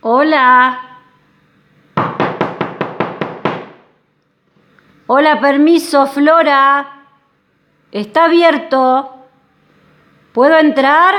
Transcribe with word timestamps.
Hola. 0.00 0.80
Hola, 5.08 5.40
permiso, 5.40 6.06
Flora. 6.06 7.06
Está 7.90 8.26
abierto. 8.26 9.26
¿Puedo 10.32 10.56
entrar? 10.56 11.14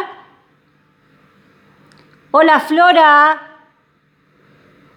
Hola, 2.32 2.62
Flora. 2.62 3.58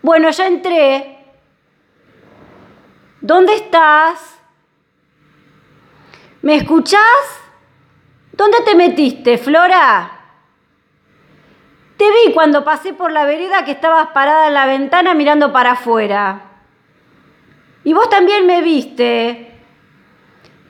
Bueno, 0.03 0.31
ya 0.31 0.47
entré. 0.47 1.25
¿Dónde 3.21 3.55
estás? 3.55 4.39
¿Me 6.43 6.57
escuchás? 6.57 7.41
¿Dónde 8.33 8.61
te 8.61 8.77
metiste, 8.77 9.39
Flora? 9.39 10.12
Cuando 12.35 12.65
pasé 12.65 12.93
por 12.95 13.11
la 13.13 13.25
vereda 13.25 13.65
que 13.65 13.73
estabas 13.73 14.09
parada 14.09 14.49
en 14.49 14.55
la 14.55 14.67
ventana 14.67 15.15
mirando 15.15 15.53
para 15.53 15.73
afuera. 15.73 16.43
Y 17.85 17.93
vos 17.93 18.09
también 18.09 18.47
me 18.47 18.63
viste. 18.63 19.61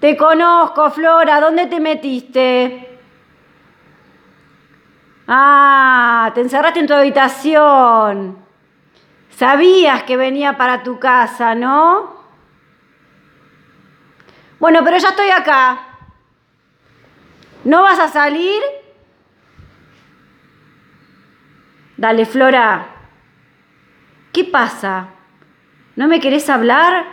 Te 0.01 0.17
conozco, 0.17 0.91
Flora. 0.91 1.41
¿Dónde 1.41 1.67
te 1.67 1.79
metiste? 1.79 2.99
Ah, 5.29 6.31
te 6.35 6.41
encerraste 6.41 6.81
en 6.81 6.87
tu 6.87 6.95
habitación. 6.95 8.39
Sabías 9.31 10.03
que 10.03 10.17
venía 10.17 10.57
para 10.57 10.83
tu 10.83 10.99
casa, 10.99 11.55
¿no? 11.55 12.17
Bueno, 14.59 14.81
pero 14.85 14.99
ya 14.99 15.09
estoy 15.09 15.31
acá. 15.31 15.87
¿No 17.65 17.83
vas 17.83 17.99
a 17.99 18.09
salir? 18.09 18.63
Dale, 22.03 22.27
Flora. 22.27 22.87
¿Qué 24.33 24.43
pasa? 24.43 25.11
¿No 25.95 26.09
me 26.09 26.19
querés 26.19 26.51
hablar? 26.51 27.05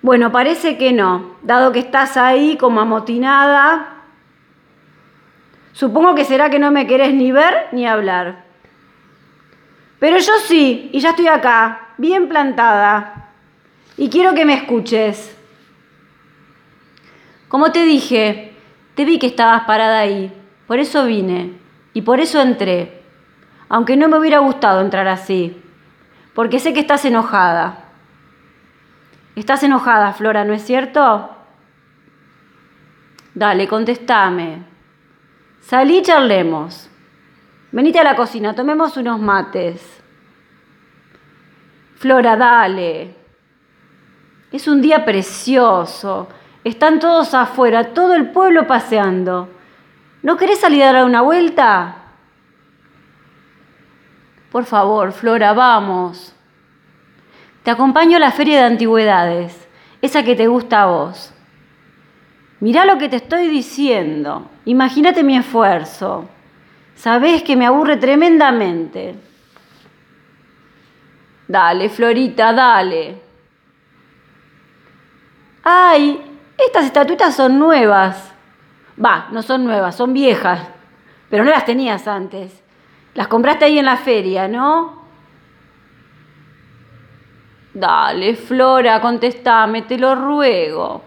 Bueno, 0.00 0.32
parece 0.32 0.78
que 0.78 0.90
no, 0.94 1.36
dado 1.42 1.72
que 1.72 1.80
estás 1.80 2.16
ahí 2.16 2.56
como 2.56 2.80
amotinada. 2.80 4.04
Supongo 5.74 6.14
que 6.14 6.24
será 6.24 6.48
que 6.48 6.58
no 6.58 6.70
me 6.70 6.86
querés 6.86 7.12
ni 7.12 7.32
ver 7.32 7.68
ni 7.72 7.86
hablar. 7.86 8.46
Pero 9.98 10.16
yo 10.16 10.32
sí, 10.46 10.88
y 10.90 11.00
ya 11.00 11.10
estoy 11.10 11.26
acá, 11.26 11.88
bien 11.98 12.30
plantada. 12.30 13.28
Y 13.98 14.08
quiero 14.08 14.32
que 14.32 14.46
me 14.46 14.54
escuches. 14.54 15.36
Como 17.48 17.72
te 17.72 17.82
dije, 17.84 18.54
te 18.94 19.04
vi 19.04 19.18
que 19.18 19.26
estabas 19.26 19.64
parada 19.64 19.98
ahí. 19.98 20.32
Por 20.66 20.78
eso 20.78 21.04
vine. 21.04 21.59
Y 21.92 22.02
por 22.02 22.20
eso 22.20 22.40
entré. 22.40 23.02
Aunque 23.68 23.96
no 23.96 24.08
me 24.08 24.18
hubiera 24.18 24.38
gustado 24.38 24.80
entrar 24.80 25.08
así. 25.08 25.62
Porque 26.34 26.58
sé 26.58 26.72
que 26.72 26.80
estás 26.80 27.04
enojada. 27.04 27.84
Estás 29.36 29.62
enojada, 29.62 30.12
Flora, 30.12 30.44
¿no 30.44 30.52
es 30.52 30.62
cierto? 30.62 31.30
Dale, 33.34 33.68
contestame. 33.68 34.64
Salí 35.60 35.98
y 35.98 36.02
charlemos. 36.02 36.90
Venite 37.72 38.00
a 38.00 38.04
la 38.04 38.16
cocina, 38.16 38.54
tomemos 38.54 38.96
unos 38.96 39.20
mates. 39.20 40.02
Flora, 41.96 42.36
dale. 42.36 43.14
Es 44.50 44.66
un 44.66 44.82
día 44.82 45.04
precioso. 45.04 46.28
Están 46.64 46.98
todos 46.98 47.34
afuera, 47.34 47.94
todo 47.94 48.14
el 48.14 48.30
pueblo 48.30 48.66
paseando. 48.66 49.48
¿No 50.22 50.36
querés 50.36 50.60
salir 50.60 50.82
a 50.82 50.92
dar 50.92 51.04
una 51.04 51.22
vuelta? 51.22 51.96
Por 54.50 54.64
favor, 54.64 55.12
Flora, 55.12 55.52
vamos. 55.52 56.34
Te 57.62 57.70
acompaño 57.70 58.16
a 58.16 58.20
la 58.20 58.30
feria 58.30 58.58
de 58.58 58.66
antigüedades, 58.66 59.68
esa 60.02 60.22
que 60.22 60.34
te 60.34 60.46
gusta 60.46 60.82
a 60.82 60.86
vos. 60.86 61.32
Mirá 62.60 62.84
lo 62.84 62.98
que 62.98 63.08
te 63.08 63.16
estoy 63.16 63.48
diciendo. 63.48 64.50
Imagínate 64.66 65.22
mi 65.22 65.36
esfuerzo. 65.36 66.28
Sabés 66.94 67.42
que 67.42 67.56
me 67.56 67.64
aburre 67.64 67.96
tremendamente. 67.96 69.14
Dale, 71.48 71.88
Florita, 71.88 72.52
dale. 72.52 73.20
Ay, 75.62 76.20
estas 76.58 76.84
estatuitas 76.84 77.34
son 77.34 77.58
nuevas. 77.58 78.30
Va, 79.02 79.28
no 79.30 79.42
son 79.42 79.64
nuevas, 79.64 79.96
son 79.96 80.12
viejas. 80.12 80.68
Pero 81.28 81.44
no 81.44 81.50
las 81.50 81.64
tenías 81.64 82.06
antes. 82.06 82.62
Las 83.14 83.28
compraste 83.28 83.64
ahí 83.64 83.78
en 83.78 83.86
la 83.86 83.96
feria, 83.96 84.48
¿no? 84.48 85.00
Dale, 87.72 88.34
Flora, 88.34 89.00
contestame, 89.00 89.82
te 89.82 89.96
lo 89.96 90.14
ruego. 90.14 91.02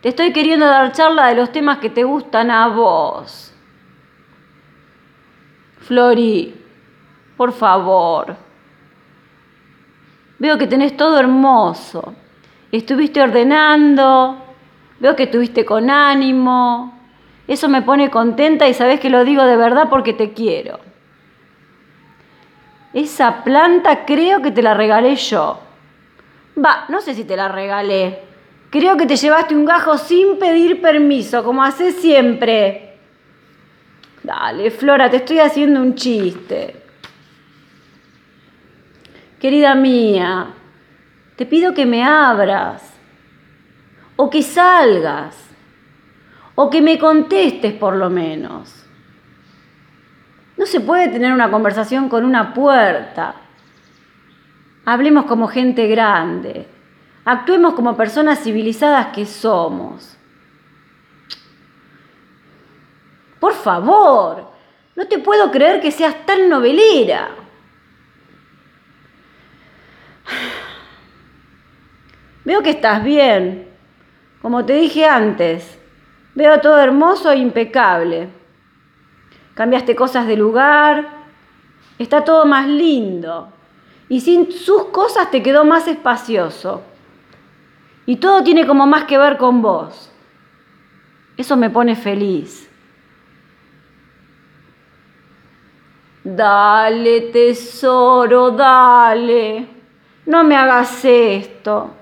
Te 0.00 0.10
estoy 0.10 0.32
queriendo 0.32 0.66
dar 0.66 0.92
charla 0.92 1.26
de 1.26 1.34
los 1.34 1.50
temas 1.50 1.78
que 1.78 1.90
te 1.90 2.04
gustan 2.04 2.50
a 2.50 2.68
vos. 2.68 3.52
Flori, 5.80 6.54
por 7.36 7.52
favor. 7.52 8.36
Veo 10.38 10.58
que 10.58 10.66
tenés 10.66 10.96
todo 10.96 11.18
hermoso. 11.18 12.14
Estuviste 12.70 13.20
ordenando, 13.20 14.45
veo 15.00 15.16
que 15.16 15.24
estuviste 15.24 15.64
con 15.64 15.90
ánimo. 15.90 16.98
Eso 17.46 17.68
me 17.68 17.82
pone 17.82 18.10
contenta 18.10 18.68
y 18.68 18.74
sabes 18.74 19.00
que 19.00 19.10
lo 19.10 19.24
digo 19.24 19.44
de 19.44 19.56
verdad 19.56 19.88
porque 19.88 20.12
te 20.12 20.32
quiero. 20.32 20.80
Esa 22.92 23.44
planta 23.44 24.04
creo 24.04 24.40
que 24.42 24.50
te 24.50 24.62
la 24.62 24.74
regalé 24.74 25.16
yo. 25.16 25.60
Va, 26.64 26.86
no 26.88 27.00
sé 27.00 27.14
si 27.14 27.24
te 27.24 27.36
la 27.36 27.48
regalé. 27.48 28.20
Creo 28.70 28.96
que 28.96 29.06
te 29.06 29.16
llevaste 29.16 29.54
un 29.54 29.64
gajo 29.64 29.98
sin 29.98 30.38
pedir 30.38 30.80
permiso, 30.80 31.44
como 31.44 31.62
haces 31.62 31.96
siempre. 31.96 32.94
Dale, 34.22 34.70
Flora, 34.70 35.08
te 35.08 35.18
estoy 35.18 35.38
haciendo 35.38 35.80
un 35.80 35.94
chiste. 35.94 36.82
Querida 39.38 39.74
mía, 39.74 40.48
te 41.36 41.46
pido 41.46 41.74
que 41.74 41.86
me 41.86 42.02
abras, 42.02 42.95
o 44.16 44.30
que 44.30 44.42
salgas, 44.42 45.36
o 46.54 46.70
que 46.70 46.80
me 46.80 46.98
contestes 46.98 47.74
por 47.74 47.94
lo 47.94 48.10
menos. 48.10 48.84
No 50.56 50.64
se 50.64 50.80
puede 50.80 51.08
tener 51.08 51.32
una 51.32 51.50
conversación 51.50 52.08
con 52.08 52.24
una 52.24 52.54
puerta. 52.54 53.34
Hablemos 54.86 55.26
como 55.26 55.48
gente 55.48 55.86
grande. 55.86 56.66
Actuemos 57.26 57.74
como 57.74 57.96
personas 57.96 58.42
civilizadas 58.42 59.08
que 59.08 59.26
somos. 59.26 60.16
Por 63.38 63.52
favor, 63.52 64.50
no 64.94 65.06
te 65.06 65.18
puedo 65.18 65.50
creer 65.50 65.80
que 65.80 65.90
seas 65.90 66.24
tan 66.24 66.48
novelera. 66.48 67.28
Veo 72.44 72.62
que 72.62 72.70
estás 72.70 73.04
bien. 73.04 73.65
Como 74.46 74.64
te 74.64 74.74
dije 74.74 75.04
antes, 75.04 75.76
veo 76.36 76.60
todo 76.60 76.78
hermoso 76.78 77.32
e 77.32 77.36
impecable. 77.38 78.28
Cambiaste 79.54 79.96
cosas 79.96 80.28
de 80.28 80.36
lugar, 80.36 81.24
está 81.98 82.22
todo 82.22 82.46
más 82.46 82.68
lindo. 82.68 83.48
Y 84.08 84.20
sin 84.20 84.52
sus 84.52 84.84
cosas 84.84 85.32
te 85.32 85.42
quedó 85.42 85.64
más 85.64 85.88
espacioso. 85.88 86.82
Y 88.06 88.18
todo 88.18 88.44
tiene 88.44 88.68
como 88.68 88.86
más 88.86 89.02
que 89.02 89.18
ver 89.18 89.36
con 89.36 89.62
vos. 89.62 90.12
Eso 91.36 91.56
me 91.56 91.68
pone 91.68 91.96
feliz. 91.96 92.70
Dale, 96.22 97.22
tesoro, 97.32 98.52
dale. 98.52 99.66
No 100.24 100.44
me 100.44 100.54
hagas 100.54 101.04
esto. 101.04 101.96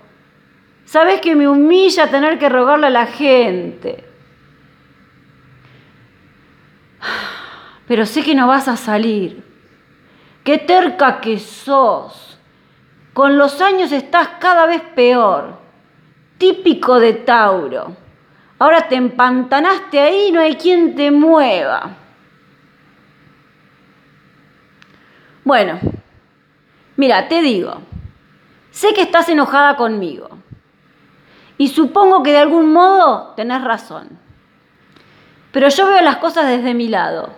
Sabes 0.85 1.21
que 1.21 1.35
me 1.35 1.49
humilla 1.49 2.11
tener 2.11 2.39
que 2.39 2.49
rogarle 2.49 2.87
a 2.89 2.91
la 2.91 3.07
gente. 3.07 4.05
Pero 7.87 8.07
sé 8.07 8.23
que 8.23 8.35
no 8.35 8.47
vas 8.47 8.69
a 8.69 8.77
salir. 8.77 9.45
Qué 10.43 10.59
terca 10.59 11.21
que 11.21 11.39
sos. 11.39 12.39
Con 13.13 13.39
los 13.39 13.61
años 13.61 13.93
estás 13.93 14.29
cada 14.41 14.67
vez 14.67 14.83
peor. 14.95 15.59
Típico 16.39 16.99
de 16.99 17.15
Tauro. 17.15 17.97
Ahora 18.59 18.89
te 18.89 18.97
empantanaste 18.97 20.01
ahí 20.01 20.29
y 20.29 20.33
no 20.33 20.41
hay 20.41 20.57
quien 20.57 20.95
te 20.95 21.11
mueva. 21.11 21.97
Bueno, 25.45 25.79
mira, 26.97 27.29
te 27.29 27.43
digo, 27.43 27.83
sé 28.71 28.95
que 28.95 29.03
estás 29.03 29.29
enojada 29.29 29.77
conmigo. 29.77 30.31
Y 31.65 31.69
supongo 31.69 32.23
que 32.23 32.33
de 32.33 32.41
algún 32.41 32.75
modo 32.75 33.33
tenés 33.37 33.65
razón. 33.65 34.19
Pero 35.51 35.71
yo 35.71 35.87
veo 35.87 36.03
las 36.03 36.19
cosas 36.19 36.47
desde 36.47 36.75
mi 36.75 36.89
lado. 36.89 37.31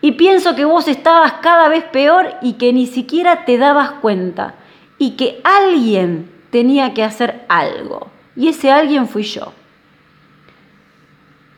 y 0.00 0.12
pienso 0.12 0.56
que 0.56 0.64
vos 0.64 0.88
estabas 0.88 1.34
cada 1.34 1.68
vez 1.68 1.84
peor 1.84 2.34
y 2.42 2.54
que 2.54 2.72
ni 2.72 2.88
siquiera 2.88 3.44
te 3.44 3.56
dabas 3.56 3.92
cuenta 4.02 4.56
y 4.98 5.12
que 5.12 5.40
alguien 5.44 6.32
tenía 6.50 6.94
que 6.94 7.04
hacer 7.04 7.44
algo. 7.48 8.08
Y 8.34 8.48
ese 8.48 8.72
alguien 8.72 9.06
fui 9.06 9.22
yo. 9.22 9.52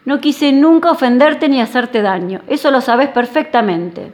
No 0.05 0.21
quise 0.21 0.53
nunca 0.53 0.91
ofenderte 0.91 1.49
ni 1.49 1.63
hacerte 1.63 2.03
daño, 2.03 2.43
eso 2.47 2.71
lo 2.71 2.83
sabes 2.83 3.09
perfectamente. 3.09 4.13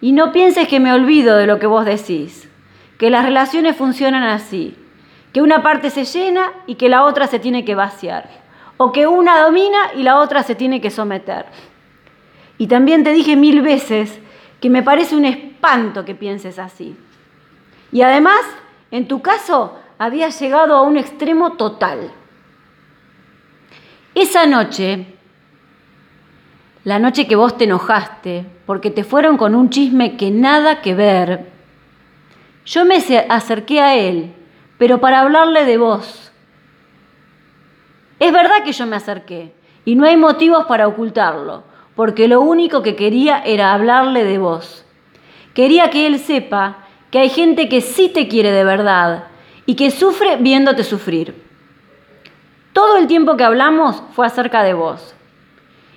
Y 0.00 0.10
no 0.10 0.32
pienses 0.32 0.66
que 0.66 0.80
me 0.80 0.92
olvido 0.92 1.36
de 1.36 1.46
lo 1.46 1.60
que 1.60 1.68
vos 1.68 1.84
decís, 1.84 2.48
que 2.98 3.10
las 3.10 3.24
relaciones 3.24 3.76
funcionan 3.76 4.24
así, 4.24 4.76
que 5.36 5.42
una 5.42 5.62
parte 5.62 5.90
se 5.90 6.06
llena 6.06 6.50
y 6.66 6.76
que 6.76 6.88
la 6.88 7.04
otra 7.04 7.26
se 7.26 7.38
tiene 7.38 7.66
que 7.66 7.74
vaciar, 7.74 8.26
o 8.78 8.90
que 8.90 9.06
una 9.06 9.42
domina 9.42 9.92
y 9.94 10.02
la 10.02 10.18
otra 10.18 10.42
se 10.42 10.54
tiene 10.54 10.80
que 10.80 10.90
someter. 10.90 11.44
Y 12.56 12.68
también 12.68 13.04
te 13.04 13.12
dije 13.12 13.36
mil 13.36 13.60
veces 13.60 14.18
que 14.62 14.70
me 14.70 14.82
parece 14.82 15.14
un 15.14 15.26
espanto 15.26 16.06
que 16.06 16.14
pienses 16.14 16.58
así. 16.58 16.96
Y 17.92 18.00
además, 18.00 18.40
en 18.90 19.08
tu 19.08 19.20
caso, 19.20 19.78
había 19.98 20.30
llegado 20.30 20.74
a 20.74 20.80
un 20.80 20.96
extremo 20.96 21.52
total. 21.52 22.10
Esa 24.14 24.46
noche, 24.46 25.04
la 26.84 26.98
noche 26.98 27.28
que 27.28 27.36
vos 27.36 27.58
te 27.58 27.64
enojaste, 27.64 28.46
porque 28.64 28.90
te 28.90 29.04
fueron 29.04 29.36
con 29.36 29.54
un 29.54 29.68
chisme 29.68 30.16
que 30.16 30.30
nada 30.30 30.80
que 30.80 30.94
ver, 30.94 31.52
yo 32.64 32.86
me 32.86 32.96
acerqué 33.28 33.82
a 33.82 33.96
él, 33.96 34.32
pero 34.78 35.00
para 35.00 35.20
hablarle 35.20 35.64
de 35.64 35.78
vos. 35.78 36.30
Es 38.18 38.32
verdad 38.32 38.64
que 38.64 38.72
yo 38.72 38.86
me 38.86 38.96
acerqué, 38.96 39.52
y 39.84 39.94
no 39.94 40.06
hay 40.06 40.16
motivos 40.16 40.66
para 40.66 40.88
ocultarlo, 40.88 41.64
porque 41.94 42.28
lo 42.28 42.40
único 42.40 42.82
que 42.82 42.96
quería 42.96 43.40
era 43.40 43.72
hablarle 43.72 44.24
de 44.24 44.38
vos. 44.38 44.84
Quería 45.54 45.90
que 45.90 46.06
él 46.06 46.18
sepa 46.18 46.86
que 47.10 47.18
hay 47.18 47.28
gente 47.28 47.68
que 47.68 47.80
sí 47.80 48.08
te 48.08 48.28
quiere 48.28 48.52
de 48.52 48.64
verdad 48.64 49.24
y 49.64 49.74
que 49.74 49.90
sufre 49.90 50.36
viéndote 50.36 50.84
sufrir. 50.84 51.34
Todo 52.72 52.98
el 52.98 53.06
tiempo 53.06 53.36
que 53.36 53.44
hablamos 53.44 54.02
fue 54.12 54.26
acerca 54.26 54.62
de 54.62 54.74
vos. 54.74 55.14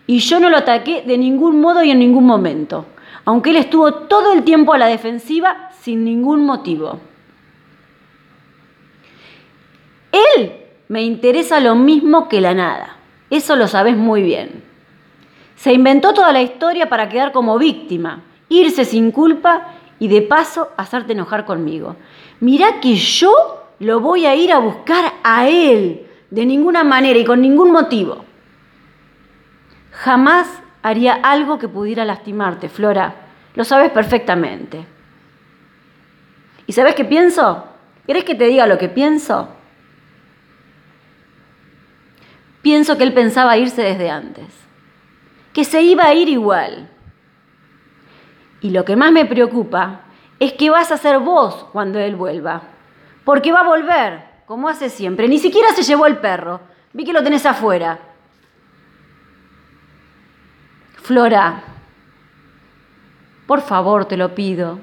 Y 0.08 0.20
yo 0.20 0.40
no 0.40 0.50
lo 0.50 0.58
ataqué 0.58 1.04
de 1.06 1.18
ningún 1.18 1.60
modo 1.60 1.84
y 1.84 1.92
en 1.92 2.00
ningún 2.00 2.26
momento, 2.26 2.86
aunque 3.26 3.50
él 3.50 3.58
estuvo 3.58 3.94
todo 3.94 4.34
el 4.34 4.44
tiempo 4.44 4.74
a 4.74 4.78
la 4.78 4.88
defensiva 4.88 5.70
sin 5.82 6.04
ningún 6.04 6.46
motivo. 6.46 7.00
Él 10.12 10.54
me 10.88 11.04
interesa 11.04 11.60
lo 11.60 11.76
mismo 11.76 12.28
que 12.28 12.42
la 12.42 12.54
nada, 12.54 12.98
eso 13.30 13.56
lo 13.56 13.68
sabes 13.68 13.96
muy 13.96 14.24
bien. 14.24 14.64
Se 15.56 15.74
inventó 15.74 16.14
toda 16.14 16.32
la 16.32 16.42
historia 16.42 16.90
para 16.90 17.10
quedar 17.10 17.32
como 17.32 17.58
víctima, 17.58 18.24
irse 18.48 18.86
sin 18.86 19.12
culpa 19.12 19.74
y 20.00 20.08
de 20.08 20.22
paso 20.22 20.70
hacerte 20.78 21.14
enojar 21.14 21.46
conmigo. 21.46 21.96
Mirá 22.40 22.80
que 22.80 22.96
yo 22.96 23.34
lo 23.80 24.00
voy 24.00 24.26
a 24.26 24.36
ir 24.36 24.52
a 24.52 24.60
buscar 24.60 25.14
a 25.24 25.48
él 25.50 26.08
de 26.30 26.46
ninguna 26.46 26.84
manera 26.84 27.20
y 27.20 27.26
con 27.26 27.42
ningún 27.42 27.72
motivo. 27.72 28.24
Jamás 29.92 30.48
haría 30.82 31.14
algo 31.14 31.60
que 31.60 31.68
pudiera 31.68 32.06
lastimarte, 32.06 32.70
Flora. 32.70 33.16
Lo 33.56 33.66
sabes 33.66 33.92
perfectamente. 33.92 34.86
¿Y 36.68 36.72
sabes 36.72 36.96
qué 36.96 37.04
pienso? 37.04 37.66
¿Querés 38.08 38.24
que 38.24 38.36
te 38.36 38.46
diga 38.46 38.66
lo 38.66 38.78
que 38.78 38.90
pienso? 38.90 39.50
Pienso 42.62 42.98
que 42.98 43.04
él 43.04 43.14
pensaba 43.14 43.58
irse 43.58 43.82
desde 43.82 44.10
antes, 44.10 44.48
que 45.54 45.64
se 45.64 45.82
iba 45.82 46.06
a 46.06 46.14
ir 46.14 46.30
igual. 46.30 46.90
Y 48.62 48.72
lo 48.72 48.84
que 48.84 48.96
más 48.96 49.12
me 49.12 49.26
preocupa 49.26 50.02
es 50.40 50.54
que 50.54 50.70
vas 50.70 50.92
a 50.92 50.98
ser 50.98 51.20
vos 51.20 51.68
cuando 51.72 52.00
él 52.00 52.16
vuelva, 52.16 52.64
porque 53.24 53.52
va 53.52 53.62
a 53.62 53.68
volver 53.68 54.30
como 54.46 54.68
hace 54.68 54.90
siempre. 54.90 55.28
Ni 55.28 55.38
siquiera 55.38 55.70
se 55.70 55.84
llevó 55.84 56.08
el 56.08 56.18
perro. 56.18 56.62
Vi 56.92 57.06
que 57.06 57.14
lo 57.14 57.24
tenés 57.24 57.46
afuera. 57.46 58.00
Flora, 60.96 61.62
por 63.46 63.62
favor, 63.62 64.06
te 64.06 64.18
lo 64.18 64.36
pido. 64.36 64.80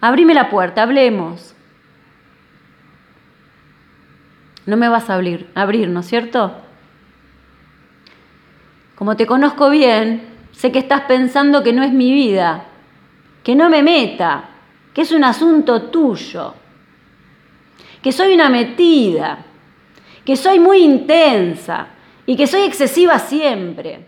Abrime 0.00 0.34
la 0.34 0.48
puerta, 0.48 0.82
hablemos. 0.82 1.54
No 4.70 4.76
me 4.76 4.88
vas 4.88 5.10
a 5.10 5.14
abrir, 5.14 5.50
abrir, 5.56 5.88
¿no 5.88 5.98
es 5.98 6.06
cierto? 6.06 6.54
Como 8.94 9.16
te 9.16 9.26
conozco 9.26 9.68
bien, 9.68 10.22
sé 10.52 10.70
que 10.70 10.78
estás 10.78 11.00
pensando 11.00 11.64
que 11.64 11.72
no 11.72 11.82
es 11.82 11.92
mi 11.92 12.12
vida, 12.12 12.66
que 13.42 13.56
no 13.56 13.68
me 13.68 13.82
meta, 13.82 14.44
que 14.94 15.02
es 15.02 15.10
un 15.10 15.24
asunto 15.24 15.90
tuyo 15.90 16.54
que 18.00 18.12
soy 18.12 18.32
una 18.32 18.48
metida, 18.48 19.44
que 20.24 20.36
soy 20.36 20.60
muy 20.60 20.78
intensa 20.78 21.88
y 22.24 22.36
que 22.36 22.46
soy 22.46 22.60
excesiva 22.60 23.18
siempre. 23.18 24.06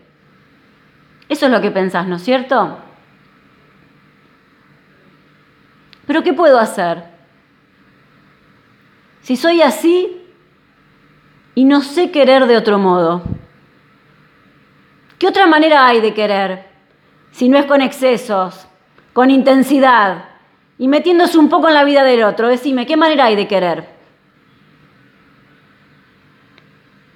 Eso 1.27 1.47
es 1.47 1.51
lo 1.51 1.59
que 1.59 1.71
pensás, 1.71 2.07
¿no 2.07 2.15
es 2.15 2.23
cierto? 2.23 2.79
Pero 6.07 6.23
¿qué 6.23 6.31
puedo 6.31 6.57
hacer? 6.57 7.03
Si 9.23 9.35
soy 9.35 9.61
así 9.61 10.22
y 11.55 11.65
no 11.65 11.81
sé 11.81 12.11
querer 12.11 12.47
de 12.47 12.57
otro 12.57 12.77
modo. 12.79 13.21
¿Qué 15.19 15.27
otra 15.27 15.47
manera 15.47 15.87
hay 15.87 16.01
de 16.01 16.13
querer 16.13 16.73
si 17.31 17.49
no 17.49 17.57
es 17.57 17.65
con 17.65 17.81
excesos, 17.81 18.67
con 19.11 19.31
intensidad, 19.31 20.25
y 20.77 20.87
metiéndose 20.87 21.37
un 21.37 21.49
poco 21.49 21.67
en 21.67 21.73
la 21.73 21.83
vida 21.83 22.03
del 22.03 22.23
otro. 22.23 22.47
Decime, 22.47 22.85
¿qué 22.85 22.97
manera 22.97 23.25
hay 23.25 23.35
de 23.35 23.47
querer? 23.47 23.87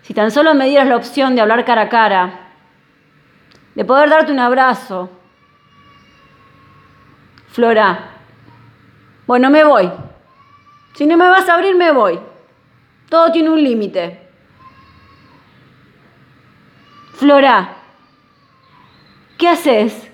Si 0.01 0.13
tan 0.13 0.31
solo 0.31 0.53
me 0.53 0.67
dieras 0.67 0.87
la 0.87 0.95
opción 0.95 1.35
de 1.35 1.41
hablar 1.41 1.65
cara 1.65 1.83
a 1.83 1.89
cara, 1.89 2.51
de 3.75 3.85
poder 3.85 4.09
darte 4.09 4.31
un 4.31 4.39
abrazo. 4.39 5.09
Flora, 7.49 8.11
bueno, 9.25 9.49
me 9.49 9.63
voy. 9.63 9.91
Si 10.93 11.05
no 11.05 11.17
me 11.17 11.27
vas 11.27 11.49
a 11.49 11.55
abrir, 11.55 11.75
me 11.75 11.91
voy. 11.91 12.19
Todo 13.09 13.31
tiene 13.31 13.49
un 13.49 13.63
límite. 13.63 14.26
Flora, 17.17 17.69
¿qué 19.39 19.49
haces? 19.49 20.07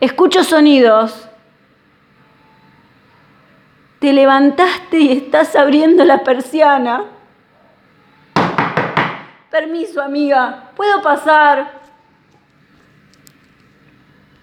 Escucho 0.00 0.44
sonidos. 0.44 1.30
Te 3.98 4.12
levantaste 4.12 4.98
y 4.98 5.12
estás 5.12 5.56
abriendo 5.56 6.04
la 6.04 6.24
persiana. 6.24 7.04
Permiso, 9.50 10.02
amiga, 10.02 10.72
¿puedo 10.76 11.00
pasar? 11.00 11.81